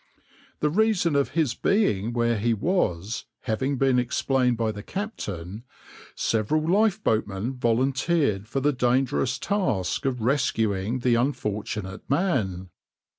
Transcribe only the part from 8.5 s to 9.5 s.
the dangerous